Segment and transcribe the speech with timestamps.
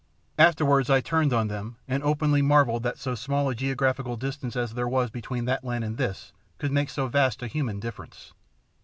[0.39, 4.73] Afterwards I turned on them, and openly marvelled that so small a geographical distance as
[4.73, 8.33] there was between that land and this could make so vast a human difference.